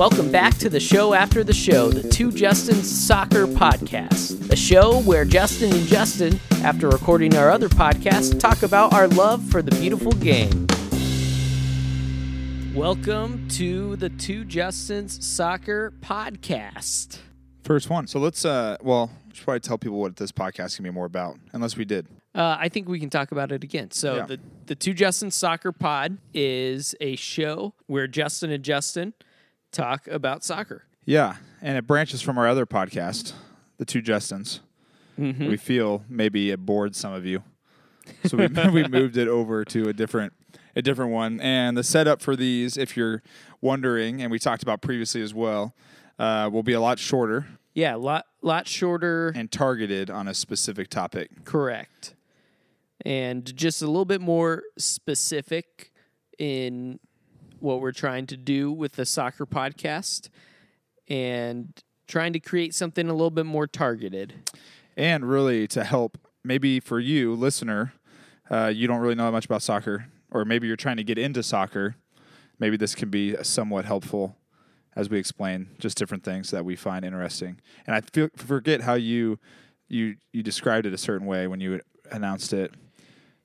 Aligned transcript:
Welcome 0.00 0.32
back 0.32 0.56
to 0.60 0.70
the 0.70 0.80
show 0.80 1.12
after 1.12 1.44
the 1.44 1.52
show, 1.52 1.90
the 1.90 2.08
Two 2.08 2.30
Justins 2.30 2.84
Soccer 2.84 3.46
Podcast, 3.46 4.50
a 4.50 4.56
show 4.56 5.02
where 5.02 5.26
Justin 5.26 5.74
and 5.74 5.86
Justin, 5.86 6.40
after 6.62 6.88
recording 6.88 7.36
our 7.36 7.50
other 7.50 7.68
podcast, 7.68 8.40
talk 8.40 8.62
about 8.62 8.94
our 8.94 9.08
love 9.08 9.44
for 9.50 9.60
the 9.60 9.72
beautiful 9.72 10.12
game. 10.12 10.66
Welcome 12.74 13.46
to 13.48 13.96
the 13.96 14.08
Two 14.08 14.46
Justins 14.46 15.22
Soccer 15.22 15.92
Podcast. 16.00 17.18
First 17.64 17.90
one. 17.90 18.06
So 18.06 18.20
let's 18.20 18.46
uh 18.46 18.78
well, 18.80 19.10
we 19.28 19.34
should 19.34 19.44
probably 19.44 19.60
tell 19.60 19.76
people 19.76 20.00
what 20.00 20.16
this 20.16 20.32
podcast 20.32 20.76
can 20.76 20.84
be 20.84 20.90
more 20.90 21.04
about, 21.04 21.36
unless 21.52 21.76
we 21.76 21.84
did. 21.84 22.06
Uh, 22.34 22.56
I 22.58 22.70
think 22.70 22.88
we 22.88 23.00
can 23.00 23.10
talk 23.10 23.32
about 23.32 23.52
it 23.52 23.62
again. 23.62 23.90
So 23.90 24.16
Yeah. 24.16 24.24
the 24.24 24.40
the 24.64 24.74
Two 24.76 24.94
Justin 24.94 25.30
Soccer 25.30 25.72
Pod 25.72 26.16
is 26.32 26.94
a 27.02 27.16
show 27.16 27.74
where 27.86 28.06
Justin 28.06 28.50
and 28.50 28.64
Justin 28.64 29.12
talk 29.72 30.06
about 30.08 30.44
soccer. 30.44 30.84
Yeah. 31.04 31.36
And 31.62 31.76
it 31.76 31.86
branches 31.86 32.22
from 32.22 32.38
our 32.38 32.48
other 32.48 32.66
podcast, 32.66 33.32
The 33.78 33.84
Two 33.84 34.02
Justins. 34.02 34.60
Mm-hmm. 35.18 35.48
We 35.48 35.56
feel 35.56 36.04
maybe 36.08 36.50
it 36.50 36.64
bored 36.64 36.96
some 36.96 37.12
of 37.12 37.26
you. 37.26 37.42
So 38.26 38.36
we 38.36 38.46
we 38.70 38.88
moved 38.88 39.16
it 39.16 39.28
over 39.28 39.64
to 39.66 39.88
a 39.88 39.92
different 39.92 40.32
a 40.76 40.82
different 40.82 41.12
one. 41.12 41.40
And 41.40 41.76
the 41.76 41.84
setup 41.84 42.22
for 42.22 42.36
these, 42.36 42.76
if 42.76 42.96
you're 42.96 43.22
wondering, 43.60 44.22
and 44.22 44.30
we 44.30 44.38
talked 44.38 44.62
about 44.62 44.80
previously 44.80 45.20
as 45.20 45.34
well, 45.34 45.74
uh, 46.18 46.48
will 46.52 46.62
be 46.62 46.72
a 46.72 46.80
lot 46.80 46.98
shorter 46.98 47.46
Yeah, 47.74 47.96
lot 47.96 48.26
lot 48.42 48.66
shorter. 48.66 49.28
and 49.34 49.50
targeted 49.50 50.10
on 50.10 50.28
a 50.28 50.34
specific 50.34 50.88
topic. 50.88 51.44
Correct. 51.44 52.14
And 53.04 53.54
just 53.56 53.82
a 53.82 53.86
little 53.86 54.04
bit 54.04 54.20
more 54.20 54.62
specific 54.78 55.90
in 56.38 56.98
what 57.62 57.80
we're 57.80 57.92
trying 57.92 58.26
to 58.26 58.36
do 58.36 58.70
with 58.72 58.92
the 58.92 59.06
soccer 59.06 59.46
podcast 59.46 60.28
and 61.08 61.82
trying 62.06 62.32
to 62.32 62.40
create 62.40 62.74
something 62.74 63.08
a 63.08 63.12
little 63.12 63.30
bit 63.30 63.46
more 63.46 63.66
targeted. 63.66 64.34
and 64.96 65.28
really 65.28 65.66
to 65.68 65.84
help 65.84 66.18
maybe 66.42 66.80
for 66.80 66.98
you 66.98 67.34
listener 67.34 67.92
uh, 68.50 68.66
you 68.74 68.88
don't 68.88 68.98
really 68.98 69.14
know 69.14 69.26
that 69.26 69.32
much 69.32 69.44
about 69.44 69.62
soccer 69.62 70.06
or 70.30 70.44
maybe 70.44 70.66
you're 70.66 70.76
trying 70.76 70.96
to 70.96 71.04
get 71.04 71.18
into 71.18 71.42
soccer. 71.42 71.96
Maybe 72.58 72.76
this 72.76 72.94
can 72.94 73.10
be 73.10 73.36
somewhat 73.42 73.84
helpful 73.84 74.36
as 74.96 75.08
we 75.08 75.18
explain 75.18 75.68
just 75.78 75.96
different 75.96 76.24
things 76.24 76.50
that 76.50 76.64
we 76.64 76.76
find 76.76 77.04
interesting. 77.04 77.60
And 77.86 77.94
i 77.94 78.00
feel, 78.00 78.28
forget 78.36 78.82
how 78.82 78.94
you 78.94 79.38
you 79.88 80.16
you 80.32 80.42
described 80.42 80.86
it 80.86 80.92
a 80.92 80.98
certain 80.98 81.26
way 81.26 81.46
when 81.46 81.60
you 81.60 81.80
announced 82.10 82.52
it 82.52 82.72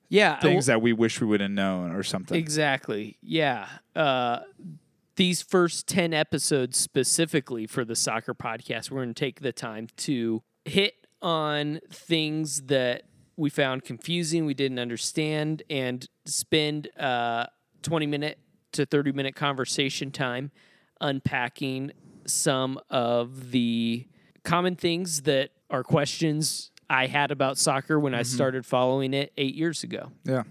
Yeah, 0.08 0.38
things 0.40 0.66
that 0.66 0.80
we 0.80 0.92
wish 0.92 1.20
we 1.20 1.26
would 1.26 1.40
have 1.40 1.50
known 1.50 1.92
or 1.92 2.02
something 2.02 2.38
Exactly. 2.38 3.18
Yeah. 3.22 3.68
Uh, 3.94 4.40
these 5.16 5.42
first 5.42 5.88
10 5.88 6.12
episodes 6.12 6.76
specifically 6.76 7.66
for 7.66 7.84
the 7.84 7.96
soccer 7.96 8.34
podcast, 8.34 8.90
we're 8.90 9.02
going 9.02 9.14
to 9.14 9.18
take 9.18 9.40
the 9.40 9.52
time 9.52 9.88
to 9.96 10.42
hit 10.64 10.94
on 11.22 11.80
things 11.90 12.62
that 12.62 13.04
we 13.36 13.50
found 13.50 13.84
confusing, 13.84 14.46
we 14.46 14.54
didn't 14.54 14.78
understand, 14.78 15.62
and 15.68 16.06
spend 16.24 16.88
uh, 16.98 17.46
20 17.82 18.06
minute 18.06 18.38
to 18.72 18.86
30 18.86 19.12
minute 19.12 19.34
conversation 19.34 20.10
time 20.10 20.50
unpacking 21.00 21.92
some 22.26 22.78
of 22.90 23.50
the 23.50 24.06
common 24.44 24.76
things 24.76 25.22
that 25.22 25.50
are 25.70 25.82
questions 25.82 26.70
I 26.88 27.06
had 27.06 27.30
about 27.30 27.58
soccer 27.58 27.98
when 27.98 28.14
I 28.14 28.20
mm-hmm. 28.20 28.34
started 28.34 28.66
following 28.66 29.14
it 29.14 29.32
eight 29.36 29.54
years 29.54 29.82
ago. 29.82 30.10
yeah 30.24 30.42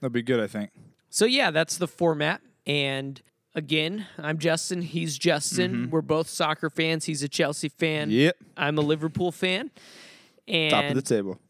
that'd 0.00 0.12
be 0.12 0.22
good 0.22 0.40
i 0.40 0.46
think 0.46 0.70
So 1.08 1.24
yeah, 1.24 1.50
that's 1.50 1.78
the 1.78 1.88
format. 1.88 2.42
And 2.66 3.22
again, 3.54 4.06
I'm 4.18 4.38
Justin. 4.38 4.82
He's 4.82 5.16
Justin. 5.16 5.72
Mm-hmm. 5.72 5.90
We're 5.90 6.02
both 6.02 6.28
soccer 6.28 6.68
fans. 6.68 7.06
He's 7.06 7.22
a 7.22 7.28
Chelsea 7.28 7.68
fan. 7.68 8.10
yep 8.10 8.36
I'm 8.56 8.76
a 8.76 8.82
Liverpool 8.82 9.32
fan. 9.32 9.70
And 10.46 10.70
top 10.70 10.84
of 10.84 10.94
the 10.94 11.02
table 11.02 11.40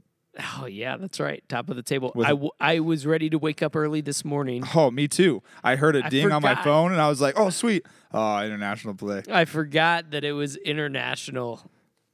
oh 0.59 0.67
yeah, 0.67 0.97
that's 0.97 1.19
right, 1.21 1.43
top 1.49 1.71
of 1.71 1.77
the 1.77 1.83
table. 1.83 2.13
With- 2.15 2.27
I, 2.27 2.31
w- 2.31 2.51
I 2.61 2.81
was 2.81 3.07
ready 3.07 3.31
to 3.31 3.39
wake 3.39 3.63
up 3.63 3.75
early 3.75 4.01
this 4.01 4.25
morning. 4.25 4.65
oh 4.75 4.91
me 4.91 5.09
too 5.09 5.43
i 5.65 5.77
heard 5.77 5.97
a 5.97 6.05
I 6.05 6.09
ding 6.09 6.31
on 6.33 6.43
my 6.43 6.55
phone 6.63 6.93
and 6.93 7.01
i 7.01 7.09
was 7.09 7.21
like 7.21 7.35
oh 7.39 7.51
sweet 7.51 7.87
oh 8.13 8.43
international 8.43 8.95
play 8.95 9.23
I 9.31 9.45
forgot 9.45 10.11
that 10.11 10.25
it 10.25 10.33
was 10.33 10.57
international. 10.57 11.63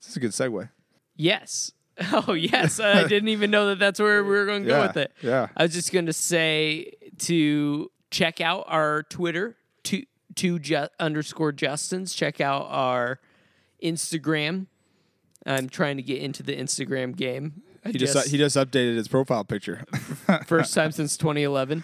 this 0.01 0.11
is 0.11 0.17
a 0.17 0.21
good 0.21 0.33
segue 0.33 0.69
Yes. 1.17 1.73
Oh 2.29 2.33
yes, 2.33 2.81
I 2.81 3.05
didn't 3.09 3.29
even 3.29 3.51
know 3.51 3.67
that 3.69 3.79
that's 3.79 4.01
where 4.01 4.23
we 4.25 4.31
were 4.31 4.47
going 4.47 4.63
to 4.65 4.69
go 4.69 4.83
with 4.83 4.97
it. 4.97 5.13
yeah. 5.23 5.49
I 5.57 5.63
was 5.65 5.73
just 5.73 5.93
going 5.93 6.07
to 6.07 6.13
say 6.13 6.93
to 7.19 7.91
check 8.11 8.41
out 8.41 8.65
our 8.69 9.03
Twitter, 9.05 9.57
two 9.83 10.05
two 10.35 10.59
ju- 10.59 10.89
underscore 11.01 11.53
Justins. 11.53 12.15
Check 12.17 12.41
out 12.41 12.67
our 12.71 13.21
Instagram. 13.83 14.67
I'm 15.45 15.69
trying 15.69 15.97
to 15.97 16.03
get 16.03 16.23
into 16.23 16.43
the 16.43 16.57
Instagram 16.57 17.17
game. 17.17 17.63
I 17.85 17.91
He 17.91 17.99
just, 17.99 18.29
he 18.29 18.39
just 18.39 18.57
updated 18.57 18.97
his 18.97 19.09
profile 19.09 19.45
picture. 19.45 19.85
first 20.47 20.73
time 20.73 20.93
since 20.93 21.17
2011. 21.17 21.83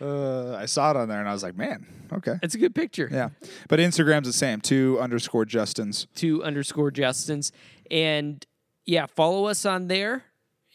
uh, 0.00 0.54
I 0.54 0.66
saw 0.66 0.90
it 0.90 0.96
on 0.98 1.08
there 1.08 1.18
and 1.20 1.28
I 1.28 1.32
was 1.32 1.42
like, 1.42 1.56
man, 1.56 1.86
okay, 2.12 2.34
It's 2.42 2.54
a 2.54 2.58
good 2.58 2.74
picture. 2.74 3.08
yeah. 3.10 3.30
But 3.66 3.80
Instagram's 3.80 4.26
the 4.26 4.32
same, 4.34 4.60
two 4.60 4.98
underscore 5.00 5.46
Justins. 5.46 6.06
Two 6.14 6.44
underscore 6.44 6.90
Justins, 6.92 7.50
and 7.90 8.44
yeah, 8.88 9.06
follow 9.06 9.44
us 9.46 9.64
on 9.66 9.86
there. 9.88 10.24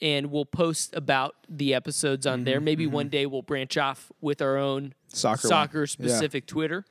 And 0.02 0.32
we'll 0.32 0.46
post 0.46 0.94
about 0.96 1.36
the 1.48 1.74
episodes 1.74 2.28
on 2.28 2.44
there. 2.44 2.60
Maybe 2.60 2.88
one 2.88 3.08
day 3.10 3.26
we'll 3.26 3.42
branch 3.42 3.78
off 3.78 4.12
with 4.22 4.42
our 4.42 4.58
own 4.58 4.84
Mm-hmm, 4.90 5.16
Soccer 5.18 5.48
soccer 5.48 5.88
specific 5.88 6.46
Twitter, 6.46 6.84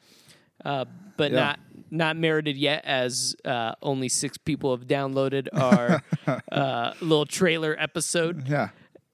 uh, 0.65 0.85
but 1.17 1.31
Yeah. 1.33 1.39
not 1.41 1.61
not 1.91 2.17
merited 2.17 2.57
yet, 2.57 2.85
as 2.87 3.37
uh, 3.45 3.75
only 3.83 4.09
six 4.09 4.39
people 4.39 4.75
have 4.75 4.87
downloaded 4.87 5.49
our 5.53 6.03
uh, 6.53 6.95
little 7.03 7.27
trailer 7.27 7.77
episode. 7.79 8.49
Yeah, 8.49 8.71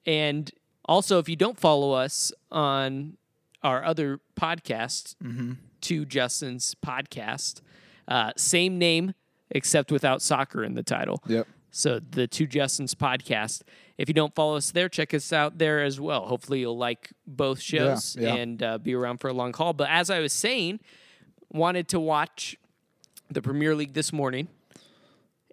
And 0.06 0.48
also, 0.84 1.18
if 1.18 1.28
you 1.28 1.34
don't 1.36 1.58
follow 1.58 1.92
us 1.92 2.32
on 2.52 3.16
our 3.64 3.82
other 3.84 4.20
podcast, 4.40 5.16
Mm-hmm. 5.24 5.52
Two 5.80 6.04
Justins 6.06 6.74
podcast, 6.86 7.62
uh, 8.06 8.32
same 8.36 8.78
name 8.78 9.14
except 9.50 9.90
without 9.90 10.20
soccer 10.22 10.62
in 10.62 10.74
the 10.74 10.82
title. 10.84 11.22
yep. 11.26 11.48
So 11.70 12.00
the 12.00 12.26
Two 12.26 12.46
Justins 12.46 12.94
podcast. 12.94 13.62
If 13.96 14.08
you 14.08 14.14
don't 14.14 14.34
follow 14.34 14.56
us 14.56 14.70
there, 14.70 14.88
check 14.88 15.12
us 15.12 15.32
out 15.32 15.58
there 15.58 15.82
as 15.82 16.00
well. 16.00 16.26
Hopefully, 16.26 16.60
you'll 16.60 16.78
like 16.78 17.10
both 17.26 17.60
shows 17.60 18.16
yeah. 18.18 18.34
and 18.34 18.62
uh, 18.62 18.78
be 18.78 18.94
around 18.94 19.18
for 19.18 19.28
a 19.28 19.32
long 19.32 19.52
haul. 19.52 19.72
But 19.72 19.90
as 19.90 20.08
I 20.08 20.20
was 20.20 20.32
saying, 20.32 20.80
wanted 21.52 21.88
to 21.88 22.00
watch 22.00 22.56
the 23.30 23.42
Premier 23.42 23.74
League 23.74 23.94
this 23.94 24.12
morning, 24.12 24.48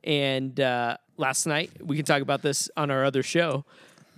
and 0.03 0.59
uh, 0.59 0.97
last 1.17 1.45
night 1.45 1.71
we 1.83 1.95
can 1.95 2.05
talk 2.05 2.21
about 2.21 2.41
this 2.41 2.69
on 2.77 2.91
our 2.91 3.03
other 3.03 3.23
show. 3.23 3.65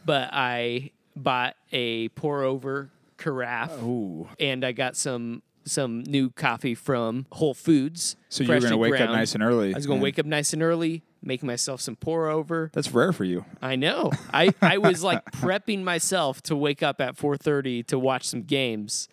But 0.05 0.29
I 0.31 0.91
bought 1.15 1.55
a 1.71 2.09
pour 2.09 2.43
over 2.43 2.91
carafe, 3.17 3.81
Ooh. 3.81 4.27
and 4.39 4.63
I 4.63 4.71
got 4.71 4.95
some 4.95 5.41
some 5.65 6.03
new 6.03 6.29
coffee 6.29 6.75
from 6.75 7.25
Whole 7.31 7.53
Foods. 7.53 8.15
So 8.29 8.43
you 8.43 8.49
were 8.49 8.59
going 8.59 8.71
to 8.71 8.77
wake 8.77 8.99
up 8.99 9.09
nice 9.09 9.33
and 9.33 9.43
early. 9.43 9.73
I 9.73 9.77
was 9.77 9.85
going 9.85 9.99
to 9.99 10.03
wake 10.03 10.19
up 10.19 10.25
nice 10.25 10.53
and 10.53 10.63
early, 10.63 11.03
make 11.21 11.43
myself 11.43 11.81
some 11.81 11.95
pour 11.95 12.27
over. 12.27 12.69
That's 12.73 12.91
rare 12.91 13.11
for 13.11 13.23
you. 13.23 13.45
I 13.61 13.75
know. 13.75 14.11
I, 14.33 14.53
I 14.61 14.77
was 14.77 15.03
like 15.03 15.23
prepping 15.31 15.83
myself 15.83 16.41
to 16.43 16.55
wake 16.55 16.83
up 16.83 17.01
at 17.01 17.15
4:30 17.15 17.85
to 17.87 17.99
watch 17.99 18.25
some 18.25 18.43
games. 18.43 19.09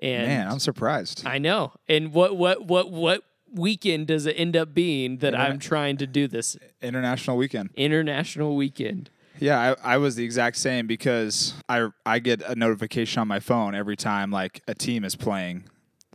And 0.00 0.28
Man, 0.28 0.48
I'm 0.48 0.58
surprised. 0.58 1.26
I 1.26 1.38
know. 1.38 1.72
And 1.88 2.12
what 2.12 2.36
what 2.36 2.66
what 2.66 2.90
what 2.90 3.22
weekend 3.52 4.06
does 4.06 4.26
it 4.26 4.32
end 4.32 4.56
up 4.56 4.74
being 4.74 5.18
that 5.18 5.34
Interna- 5.34 5.38
I'm 5.38 5.58
trying 5.58 5.96
to 5.98 6.06
do 6.06 6.28
this 6.28 6.56
International 6.82 7.36
weekend. 7.36 7.70
international 7.76 8.56
weekend? 8.56 9.10
Yeah, 9.40 9.74
I, 9.82 9.94
I 9.94 9.96
was 9.98 10.16
the 10.16 10.24
exact 10.24 10.56
same 10.56 10.86
because 10.86 11.54
I 11.68 11.88
I 12.04 12.18
get 12.18 12.42
a 12.42 12.54
notification 12.54 13.20
on 13.20 13.28
my 13.28 13.40
phone 13.40 13.74
every 13.74 13.96
time 13.96 14.30
like 14.30 14.62
a 14.66 14.74
team 14.74 15.04
is 15.04 15.14
playing 15.14 15.64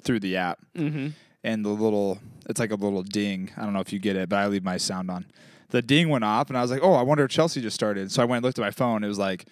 through 0.01 0.19
the 0.19 0.35
app, 0.35 0.59
mm-hmm. 0.75 1.09
and 1.43 1.63
the 1.63 1.69
little 1.69 2.19
it's 2.49 2.59
like 2.59 2.71
a 2.71 2.75
little 2.75 3.03
ding. 3.03 3.51
I 3.57 3.63
don't 3.63 3.73
know 3.73 3.79
if 3.79 3.93
you 3.93 3.99
get 3.99 4.15
it, 4.15 4.29
but 4.29 4.37
I 4.37 4.47
leave 4.47 4.63
my 4.63 4.77
sound 4.77 5.09
on. 5.09 5.25
The 5.69 5.81
ding 5.81 6.09
went 6.09 6.23
off, 6.23 6.49
and 6.49 6.57
I 6.57 6.61
was 6.61 6.71
like, 6.71 6.81
"Oh, 6.83 6.93
I 6.93 7.01
wonder 7.01 7.23
if 7.23 7.31
Chelsea 7.31 7.61
just 7.61 7.75
started." 7.75 8.11
So 8.11 8.21
I 8.21 8.25
went 8.25 8.37
and 8.37 8.45
looked 8.45 8.59
at 8.59 8.61
my 8.61 8.71
phone. 8.71 9.03
It 9.03 9.07
was 9.07 9.17
like 9.19 9.45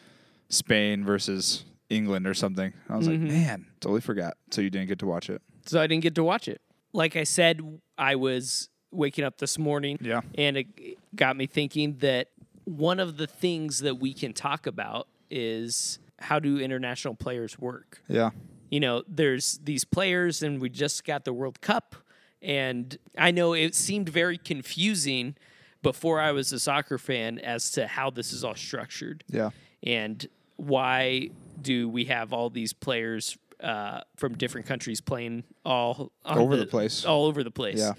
Spain 0.50 1.04
versus 1.04 1.66
England 1.90 2.28
or 2.28 2.34
something. 2.34 2.74
I 2.90 2.98
was 2.98 3.08
like, 3.08 3.18
mm-hmm. 3.18 3.28
"Man, 3.28 3.66
totally 3.80 4.02
forgot." 4.02 4.38
So 4.52 4.62
you 4.62 4.70
didn't 4.70 4.88
get 4.88 5.00
to 5.00 5.06
watch 5.08 5.30
it. 5.30 5.42
So 5.66 5.82
I 5.82 5.88
didn't 5.88 6.04
get 6.04 6.16
to 6.16 6.24
watch 6.24 6.48
it. 6.48 6.62
Like 6.94 7.16
I 7.16 7.24
said, 7.24 7.62
I 7.98 8.16
was 8.16 8.70
waking 8.92 9.24
up 9.24 9.38
this 9.38 9.58
morning 9.58 9.98
Yeah. 10.02 10.20
and 10.38 10.58
it 10.58 10.68
got 11.16 11.38
me 11.38 11.48
thinking 11.48 11.96
that 12.00 12.28
one 12.66 13.00
of 13.00 13.16
the 13.16 13.26
things 13.28 13.80
that 13.80 13.96
we 13.96 14.14
can 14.14 14.34
talk 14.34 14.68
about 14.68 15.08
is 15.30 15.98
how 16.20 16.40
do 16.40 16.60
international 16.60 17.16
players 17.16 17.58
work? 17.58 18.02
Yeah, 18.10 18.32
you 18.70 18.80
know, 18.80 19.04
there's 19.08 19.60
these 19.64 19.84
players, 19.86 20.44
and 20.44 20.62
we 20.62 20.70
just 20.70 21.04
got 21.04 21.26
the 21.26 21.34
World 21.34 21.62
Cup. 21.62 21.96
And 22.42 22.98
I 23.18 23.32
know 23.32 23.54
it 23.54 23.76
seemed 23.76 24.10
very 24.10 24.38
confusing 24.38 25.36
before 25.84 26.20
I 26.20 26.32
was 26.32 26.52
a 26.52 26.60
soccer 26.60 26.98
fan 26.98 27.40
as 27.40 27.72
to 27.72 27.88
how 27.88 28.10
this 28.10 28.34
is 28.34 28.44
all 28.44 28.56
structured 28.56 29.24
yeah, 29.28 29.50
and 29.84 30.28
why 30.58 31.30
do 31.60 31.90
we 31.90 32.06
have 32.06 32.34
all 32.34 32.50
these 32.50 32.72
players 32.72 33.38
uh, 33.62 34.02
from 34.16 34.38
different 34.38 34.68
countries 34.68 35.02
playing 35.02 35.44
all 35.66 36.12
Over 36.26 36.56
the 36.56 36.66
place. 36.66 37.06
all 37.06 37.26
over 37.26 37.44
the 37.44 37.52
place. 37.52 37.80
Yeah. 37.80 37.94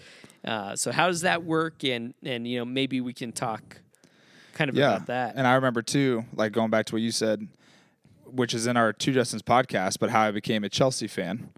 Uh, 0.45 0.77
so 0.77 0.91
how 0.91 1.07
does 1.07 1.23
that 1.23 1.45
work? 1.45 1.85
And 1.85 2.15
and 2.23 2.47
you 2.47 2.59
know 2.59 2.65
maybe 2.65 3.01
we 3.01 3.13
can 3.13 3.33
talk 3.33 3.81
kind 4.55 4.69
of 4.69 4.77
yeah. 4.77 4.95
about 4.95 5.07
that. 5.07 5.35
And 5.37 5.47
I 5.47 5.55
remember 5.55 5.83
too, 5.83 6.25
like 6.35 6.53
going 6.53 6.71
back 6.71 6.87
to 6.87 6.95
what 6.95 7.03
you 7.03 7.11
said, 7.11 7.49
which 8.25 8.55
is 8.55 8.67
in 8.67 8.77
our 8.77 8.93
Two 8.93 9.13
Justins 9.13 9.41
podcast, 9.41 9.99
but 10.01 10.11
how 10.11 10.23
I 10.23 10.31
became 10.31 10.65
a 10.65 10.69
Chelsea 10.69 11.07
fan 11.07 11.51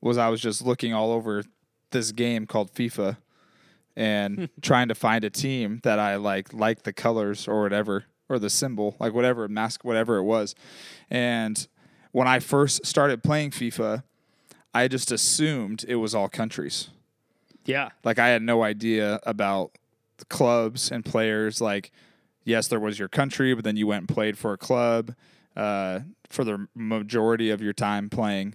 was 0.00 0.16
I 0.18 0.28
was 0.28 0.40
just 0.40 0.62
looking 0.62 0.94
all 0.94 1.12
over 1.12 1.44
this 1.90 2.12
game 2.12 2.46
called 2.46 2.72
FIFA 2.72 3.18
and 3.96 4.48
trying 4.62 4.88
to 4.88 4.94
find 4.94 5.24
a 5.24 5.30
team 5.30 5.80
that 5.82 5.98
I 5.98 6.16
like 6.16 6.52
like 6.52 6.82
the 6.82 6.92
colors 6.92 7.46
or 7.48 7.62
whatever 7.62 8.04
or 8.28 8.38
the 8.38 8.50
symbol, 8.50 8.96
like 9.00 9.12
whatever 9.12 9.46
mask 9.48 9.84
whatever 9.84 10.16
it 10.16 10.24
was. 10.24 10.54
And 11.10 11.66
when 12.12 12.26
I 12.28 12.38
first 12.38 12.86
started 12.86 13.22
playing 13.22 13.50
FIFA, 13.50 14.04
I 14.72 14.88
just 14.88 15.10
assumed 15.10 15.84
it 15.88 15.96
was 15.96 16.14
all 16.14 16.28
countries. 16.28 16.90
yeah. 17.64 17.90
Like 18.04 18.18
I 18.18 18.28
had 18.28 18.42
no 18.42 18.62
idea 18.62 19.20
about 19.24 19.72
the 20.18 20.24
clubs 20.26 20.90
and 20.90 21.04
players. 21.04 21.60
Like, 21.60 21.90
yes, 22.44 22.68
there 22.68 22.80
was 22.80 22.98
your 22.98 23.08
country, 23.08 23.52
but 23.54 23.64
then 23.64 23.76
you 23.76 23.86
went 23.86 24.02
and 24.02 24.08
played 24.08 24.38
for 24.38 24.52
a 24.52 24.58
club 24.58 25.14
uh, 25.56 26.00
for 26.28 26.44
the 26.44 26.68
majority 26.74 27.50
of 27.50 27.60
your 27.60 27.72
time 27.72 28.08
playing. 28.08 28.54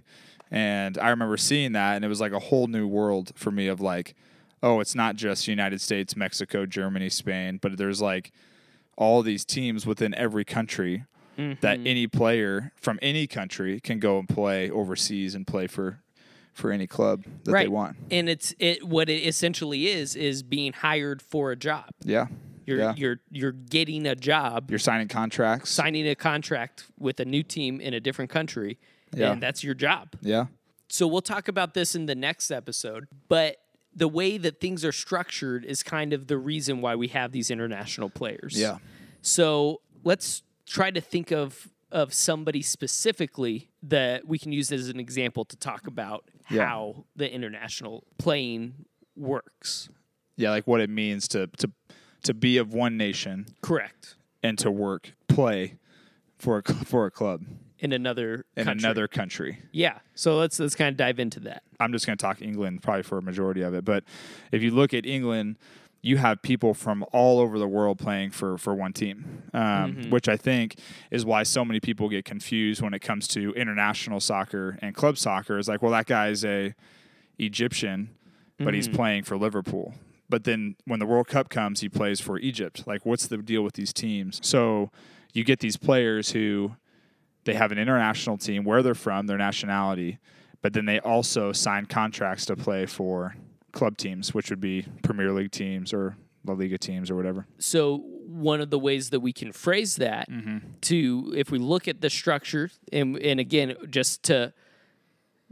And 0.56 0.98
I 0.98 1.10
remember 1.10 1.36
seeing 1.36 1.74
that, 1.74 1.98
and 1.98 2.06
it 2.06 2.08
was 2.08 2.22
like 2.22 2.32
a 2.32 2.40
whole 2.40 2.68
new 2.68 2.88
world 2.88 3.34
for 3.36 3.52
me 3.52 3.68
of 3.68 3.82
like, 3.82 4.16
oh, 4.64 4.80
it's 4.80 4.96
not 4.96 5.18
just 5.18 5.48
United 5.50 5.82
States, 5.82 6.16
Mexico, 6.16 6.66
Germany, 6.66 7.10
Spain, 7.10 7.60
but 7.62 7.78
there's 7.78 8.02
like 8.02 8.32
all 8.98 9.22
these 9.22 9.44
teams 9.44 9.86
within 9.86 10.14
every 10.16 10.46
country 10.46 11.04
that 11.38 11.80
mm-hmm. 11.80 11.88
any 11.88 12.08
player 12.08 12.72
from 12.78 12.98
any 13.02 13.28
country 13.28 13.82
can 13.82 14.00
go 14.00 14.18
and 14.18 14.30
play 14.30 14.70
overseas 14.70 15.36
and 15.36 15.46
play 15.46 15.68
for 15.68 16.00
for 16.54 16.72
any 16.72 16.88
club 16.88 17.26
that 17.44 17.52
right. 17.52 17.64
they 17.64 17.68
want. 17.68 17.98
And 18.10 18.30
it's 18.30 18.56
it 18.58 18.88
what 18.88 19.10
it 19.10 19.28
essentially 19.28 19.88
is 19.88 20.16
is 20.16 20.42
being 20.42 20.72
hired 20.72 21.22
for 21.22 21.52
a 21.52 21.58
job. 21.58 21.90
Yeah. 22.04 22.28
You're 22.66 22.80
yeah. 22.80 22.94
you're 22.96 23.20
you're 23.30 23.52
getting 23.52 24.08
a 24.08 24.16
job, 24.16 24.70
You're 24.70 24.80
signing 24.80 25.10
contracts. 25.10 25.70
signing 25.70 26.08
a 26.08 26.16
contract 26.16 26.86
with 26.98 27.20
a 27.20 27.26
new 27.26 27.44
team 27.44 27.82
in 27.82 27.94
a 27.94 28.00
different 28.00 28.32
country, 28.32 28.80
Yeah. 29.16 29.32
and 29.34 29.42
that's 29.42 29.64
your 29.64 29.74
job. 29.76 30.10
yeah. 30.22 30.46
So 30.88 31.08
we'll 31.08 31.22
talk 31.22 31.48
about 31.48 31.74
this 31.74 31.96
in 31.96 32.06
the 32.06 32.14
next 32.16 32.52
episode, 32.52 33.08
but 33.28 33.58
the 33.96 34.08
way 34.08 34.38
that 34.38 34.60
things 34.62 34.86
are 34.86 34.92
structured 34.92 35.66
is 35.66 35.82
kind 35.82 36.14
of 36.14 36.28
the 36.28 36.38
reason 36.38 36.80
why 36.80 36.96
we 36.96 37.08
have 37.10 37.32
these 37.32 37.50
international 37.50 38.10
players. 38.10 38.54
Yeah. 38.60 38.78
So 39.22 39.82
let's 40.04 40.44
try 40.68 40.92
to 40.92 41.02
think 41.02 41.32
of 41.32 41.70
of 41.92 42.14
somebody 42.14 42.62
specifically 42.62 43.70
that 43.82 44.28
we 44.28 44.38
can 44.38 44.52
use 44.52 44.72
as 44.72 44.90
an 44.90 45.00
example 45.00 45.46
to 45.46 45.56
talk 45.56 45.88
about 45.88 46.30
Yeah. 46.50 46.66
how 46.68 47.06
the 47.16 47.32
international 47.34 48.04
playing 48.18 48.86
works. 49.16 49.90
Yeah, 50.36 50.50
like 50.50 50.68
what 50.68 50.82
it 50.82 50.90
means 50.90 51.28
to 51.30 51.48
to 51.58 51.72
to 52.24 52.34
be 52.34 52.58
of 52.58 52.74
one 52.74 52.96
nation 52.98 53.46
Correct. 53.62 54.16
and 54.44 54.58
to 54.60 54.70
work, 54.72 55.14
play 55.28 55.78
for 56.38 56.62
a, 56.66 56.74
for 56.74 57.06
a 57.06 57.12
club 57.12 57.44
In 57.80 57.92
another 57.92 58.46
in 58.56 58.66
country. 58.66 58.84
another 58.86 59.08
country. 59.08 59.60
Yeah. 59.72 60.00
So 60.14 60.38
let's 60.38 60.60
let's 60.60 60.76
kind 60.76 60.90
of 60.90 60.98
dive 60.98 61.20
into 61.20 61.42
that. 61.42 61.64
I'm 61.80 61.92
just 61.92 62.06
going 62.06 62.18
to 62.18 62.22
talk 62.22 62.42
England 62.42 62.82
probably 62.82 63.04
for 63.04 63.18
a 63.18 63.22
majority 63.22 63.62
of 63.62 63.74
it, 63.74 63.84
but 63.84 64.04
if 64.52 64.62
you 64.62 64.72
look 64.72 64.94
at 64.94 65.06
England, 65.06 65.58
you 66.02 66.18
have 66.18 66.42
people 66.44 66.74
from 66.76 67.04
all 67.12 67.40
over 67.40 67.58
the 67.58 67.68
world 67.68 67.98
playing 67.98 68.30
for 68.30 68.58
for 68.58 68.74
one 68.76 68.94
team, 68.94 69.44
um, 69.54 70.10
which 70.10 70.30
I 70.30 70.38
think 70.38 70.78
is 71.10 71.26
why 71.26 71.44
so 71.44 71.66
many 71.66 71.80
people 71.80 72.10
get 72.10 72.24
confused 72.26 72.82
when 72.82 72.94
it 72.94 73.00
comes 73.00 73.28
to 73.30 73.52
international 73.54 74.20
soccer 74.20 74.78
and 74.82 74.96
club 74.96 75.18
soccer. 75.18 75.58
Is 75.58 75.68
like, 75.68 75.82
well, 75.82 75.92
that 75.92 76.06
guy 76.06 76.30
is 76.30 76.46
a 76.46 76.76
Egyptian, 77.40 78.12
but 78.60 78.74
he's 78.74 78.88
playing 78.88 79.24
for 79.24 79.36
Liverpool. 79.36 79.96
But 80.30 80.44
then 80.44 80.76
when 80.86 81.00
the 81.00 81.06
World 81.06 81.28
Cup 81.28 81.50
comes, 81.50 81.82
he 81.82 81.90
plays 81.90 82.20
for 82.20 82.40
Egypt. 82.40 82.88
Like, 82.88 83.06
what's 83.06 83.28
the 83.28 83.38
deal 83.38 83.64
with 83.64 83.74
these 83.74 83.92
teams? 83.92 84.40
So 84.44 84.92
you 85.34 85.44
get 85.44 85.60
these 85.60 85.76
players 85.78 86.32
who 86.32 86.76
they 87.46 87.54
have 87.54 87.72
an 87.72 87.78
international 87.78 88.38
team 88.38 88.64
where 88.64 88.84
they're 88.84 88.94
from, 88.94 89.28
their 89.28 89.38
nationality, 89.38 90.20
but 90.62 90.74
then 90.74 90.86
they 90.86 91.00
also 91.00 91.52
sign 91.52 91.86
contracts 91.86 92.46
to 92.48 92.56
play 92.56 92.86
for 92.86 93.36
club 93.72 93.98
teams, 93.98 94.34
which 94.34 94.50
would 94.50 94.62
be 94.62 94.86
Premier 95.04 95.32
League 95.32 95.52
teams 95.52 95.94
or 95.94 96.18
La 96.44 96.54
Liga 96.54 96.78
teams 96.78 97.10
or 97.10 97.16
whatever. 97.16 97.48
So 97.60 97.98
one 98.26 98.62
of 98.62 98.70
the 98.70 98.80
ways 98.80 99.12
that 99.12 99.20
we 99.20 99.32
can 99.32 99.52
phrase 99.52 99.98
that 99.98 100.30
mm-hmm. 100.30 100.58
to 100.82 101.34
if 101.36 101.52
we 101.52 101.60
look 101.60 101.88
at 101.88 102.02
the 102.02 102.10
structure 102.10 102.70
and 102.92 103.18
and 103.18 103.40
again 103.40 103.76
just 103.90 104.24
to 104.24 104.54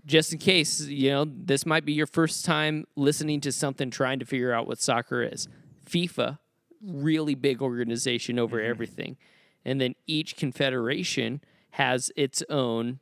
just 0.05 0.33
in 0.33 0.39
case, 0.39 0.81
you 0.81 1.11
know, 1.11 1.25
this 1.25 1.65
might 1.65 1.85
be 1.85 1.93
your 1.93 2.07
first 2.07 2.43
time 2.43 2.85
listening 2.95 3.39
to 3.41 3.51
something 3.51 3.89
trying 3.89 4.19
to 4.19 4.25
figure 4.25 4.51
out 4.51 4.67
what 4.67 4.81
soccer 4.81 5.21
is. 5.23 5.47
FIFA, 5.89 6.39
really 6.81 7.35
big 7.35 7.61
organization 7.61 8.37
over 8.37 8.57
mm-hmm. 8.57 8.69
everything. 8.69 9.17
And 9.63 9.79
then 9.79 9.95
each 10.05 10.35
confederation 10.35 11.41
has 11.73 12.11
its 12.15 12.43
own 12.49 12.99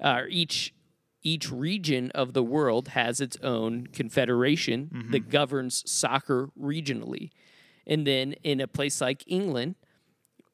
uh, 0.00 0.22
each 0.28 0.72
each 1.22 1.50
region 1.50 2.10
of 2.14 2.32
the 2.34 2.42
world 2.42 2.88
has 2.88 3.20
its 3.20 3.36
own 3.42 3.86
confederation 3.88 5.06
that 5.10 5.28
governs 5.28 5.82
soccer 5.90 6.50
regionally. 6.60 7.30
And 7.86 8.06
then 8.06 8.34
in 8.44 8.60
a 8.60 8.68
place 8.68 9.00
like 9.00 9.24
England, 9.26 9.74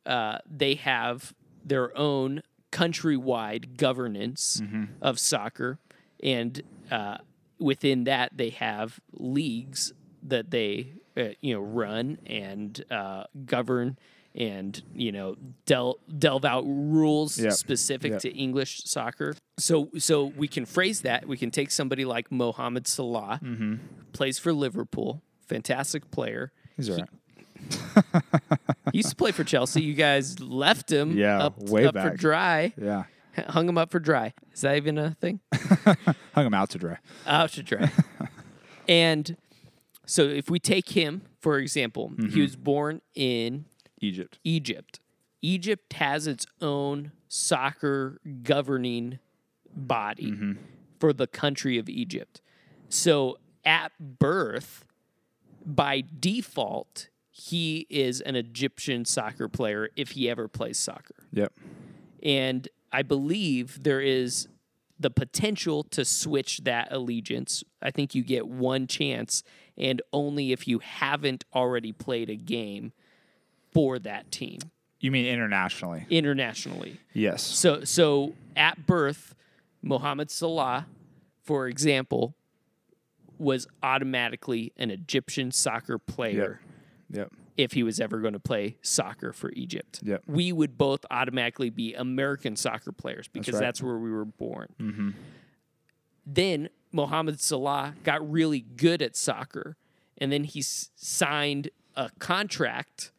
uh, 0.06 0.38
they 0.48 0.74
have 0.76 1.34
their 1.64 1.96
own 1.96 2.42
countrywide 2.70 3.76
governance 3.76 4.62
of 5.02 5.18
soccer, 5.18 5.78
and 6.22 6.62
uh, 6.90 7.18
within 7.58 8.04
that 8.04 8.36
they 8.36 8.50
have 8.50 8.98
leagues 9.12 9.92
that 10.22 10.50
they 10.50 10.94
uh, 11.16 11.34
you 11.40 11.54
know 11.54 11.60
run 11.60 12.18
and 12.26 12.82
uh, 12.90 13.24
govern 13.44 13.98
and 14.34 14.82
you 14.94 15.12
know 15.12 15.36
del- 15.66 15.98
delve 16.18 16.44
out 16.44 16.64
rules 16.66 17.38
Yep. 17.38 17.52
specific 17.52 18.12
Yep. 18.12 18.20
to 18.22 18.30
English 18.36 18.84
soccer. 18.84 19.34
So 19.58 19.90
so 19.98 20.24
we 20.24 20.48
can 20.48 20.64
phrase 20.64 21.02
that. 21.02 21.26
We 21.26 21.36
can 21.36 21.50
take 21.50 21.70
somebody 21.70 22.04
like 22.04 22.30
Mohamed 22.32 22.86
Salah, 22.86 23.40
Mm-hmm. 23.42 23.74
plays 24.12 24.38
for 24.38 24.52
Liverpool, 24.52 25.22
fantastic 25.46 26.10
player. 26.10 26.50
He's 26.76 26.88
all 26.90 26.96
right. 26.98 27.08
He 28.92 28.98
used 28.98 29.10
to 29.10 29.16
play 29.16 29.32
for 29.32 29.44
Chelsea. 29.44 29.82
You 29.82 29.94
guys 29.94 30.40
left 30.40 30.90
him 30.90 31.16
Yeah, 31.16 31.44
up, 31.44 31.58
way 31.58 31.86
up 31.86 31.94
for 31.94 32.10
back. 32.10 32.16
dry. 32.16 32.72
Yeah. 32.76 33.04
Hung 33.48 33.66
him 33.68 33.78
up 33.78 33.90
for 33.90 34.00
dry. 34.00 34.34
Is 34.52 34.60
that 34.62 34.76
even 34.76 34.98
a 34.98 35.14
thing? 35.20 35.40
Hung 36.34 36.46
him 36.46 36.52
out 36.54 36.70
to 36.70 36.78
dry. 36.78 36.98
Out 37.26 37.50
to 37.52 37.62
dry. 37.62 37.90
and 38.88 39.36
so 40.04 40.24
if 40.24 40.50
we 40.50 40.58
take 40.58 40.90
him, 40.90 41.22
for 41.40 41.58
example, 41.58 42.10
Mm-hmm. 42.10 42.28
he 42.28 42.40
was 42.42 42.56
born 42.56 43.00
in 43.14 43.64
Egypt. 44.02 44.38
Egypt. 44.44 45.00
Egypt 45.40 45.94
has 45.94 46.26
its 46.26 46.46
own 46.60 47.12
soccer 47.28 48.20
governing 48.42 49.18
body 49.74 50.32
Mm-hmm. 50.32 50.52
for 51.00 51.12
the 51.12 51.26
country 51.26 51.78
of 51.78 51.88
Egypt. 51.88 52.40
So 52.90 53.38
at 53.64 53.92
birth, 53.98 54.84
by 55.64 56.02
default, 56.20 57.08
he 57.30 57.86
is 57.88 58.20
an 58.20 58.36
Egyptian 58.36 59.04
soccer 59.06 59.48
player 59.48 59.88
if 59.96 60.10
he 60.10 60.28
ever 60.28 60.46
plays 60.48 60.78
soccer. 60.78 61.26
Yep. 61.32 61.52
And 62.22 62.68
I 62.92 63.02
believe 63.02 63.82
there 63.82 64.00
is 64.02 64.48
the 65.00 65.10
potential 65.10 65.82
to 65.84 66.04
switch 66.04 66.58
that 66.58 66.88
allegiance. 66.92 67.64
I 67.80 67.90
think 67.90 68.14
you 68.14 68.22
get 68.22 68.46
one 68.46 68.86
chance, 68.86 69.42
and 69.78 70.02
only 70.12 70.52
if 70.52 70.68
you 70.68 70.78
haven't 70.80 71.44
already 71.54 71.92
played 71.92 72.28
a 72.30 72.36
game 72.36 72.92
for 73.72 73.98
that 74.00 74.30
team 74.30 74.58
You 75.00 75.10
mean 75.10 75.26
internationally? 75.26 76.06
internationally. 76.10 76.98
Yes. 77.12 77.42
So, 77.42 77.84
so 77.84 78.34
at 78.56 78.86
birth, 78.86 79.34
Mohamed 79.82 80.30
Salah, 80.30 80.86
for 81.42 81.66
example, 81.68 82.34
was 83.38 83.66
automatically 83.82 84.72
an 84.76 84.90
Egyptian 84.90 85.50
soccer 85.50 85.98
player 85.98 86.60
Yep. 87.10 87.30
if 87.56 87.72
he 87.72 87.82
was 87.82 88.00
ever 88.00 88.20
going 88.20 88.32
to 88.32 88.38
play 88.40 88.76
soccer 88.82 89.32
for 89.32 89.50
Egypt. 89.52 90.00
Yep. 90.02 90.22
We 90.26 90.52
would 90.52 90.78
both 90.78 91.04
automatically 91.10 91.68
be 91.68 91.94
American 91.94 92.56
soccer 92.56 92.92
players 92.92 93.28
because 93.28 93.54
right. 93.54 93.60
that's, 93.60 93.82
where 93.82 93.98
we 93.98 94.10
were 94.10 94.24
born. 94.24 94.68
Mm-hmm. 94.80 95.10
Then 96.24 96.68
Mohamed 96.92 97.40
Salah 97.40 97.94
got 98.04 98.28
really 98.30 98.60
good 98.60 99.02
at 99.02 99.16
soccer, 99.16 99.76
and 100.18 100.30
then 100.30 100.44
he 100.44 100.60
s- 100.60 100.90
signed 100.94 101.70
a 101.96 102.10
contract 102.18 103.11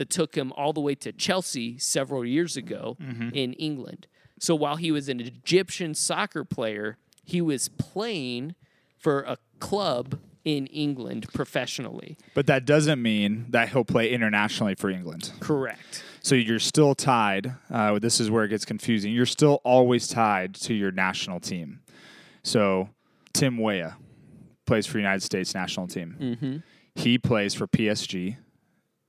that 0.00 0.08
took 0.08 0.34
him 0.34 0.50
all 0.56 0.72
the 0.72 0.80
way 0.80 0.94
to 0.94 1.12
Chelsea 1.12 1.76
several 1.76 2.24
years 2.24 2.56
ago 2.56 2.96
in 3.34 3.52
England. 3.52 4.06
So 4.38 4.54
while 4.54 4.76
he 4.76 4.90
was 4.90 5.10
an 5.10 5.20
Egyptian 5.20 5.94
soccer 5.94 6.42
player, 6.42 6.96
he 7.22 7.42
was 7.42 7.68
playing 7.68 8.54
for 8.96 9.20
a 9.20 9.36
club 9.58 10.18
in 10.42 10.66
England 10.68 11.26
professionally. 11.34 12.16
But 12.32 12.46
that 12.46 12.64
doesn't 12.64 13.02
mean 13.02 13.44
that 13.50 13.68
he'll 13.68 13.84
play 13.84 14.10
internationally 14.10 14.74
for 14.74 14.88
England. 14.88 15.32
Correct. 15.38 16.02
So 16.22 16.34
you're 16.34 16.58
still 16.60 16.94
tied. 16.94 17.54
Uh, 17.70 17.98
this 17.98 18.20
is 18.20 18.30
where 18.30 18.44
it 18.44 18.48
gets 18.48 18.64
confusing. 18.64 19.12
You're 19.12 19.26
still 19.26 19.60
always 19.64 20.08
tied 20.08 20.54
to 20.54 20.72
your 20.72 20.92
national 20.92 21.40
team. 21.40 21.80
So 22.42 22.88
Tim 23.34 23.58
Weah 23.58 23.98
plays 24.64 24.86
for 24.86 24.96
United 24.96 25.22
States 25.22 25.54
national 25.54 25.88
team. 25.88 26.16
Mm-hmm. 26.18 26.56
He 26.94 27.18
plays 27.18 27.52
for 27.52 27.66
PSG 27.66 28.38